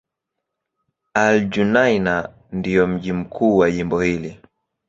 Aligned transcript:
Al-Junaynah 1.13 2.29
ndio 2.51 2.87
mji 2.87 3.13
mkuu 3.13 3.57
wa 3.57 3.71
jimbo 3.71 4.01
hili. 4.01 4.39